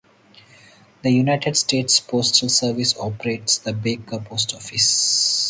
The 1.03 1.11
United 1.11 1.55
States 1.55 1.99
Postal 1.99 2.49
Service 2.49 2.97
operates 2.97 3.59
the 3.59 3.71
Baker 3.71 4.17
Post 4.19 4.55
Office. 4.55 5.37